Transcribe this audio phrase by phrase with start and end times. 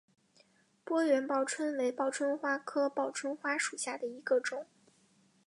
[0.83, 4.65] 波缘报春为报春花科报春花属下的一个种。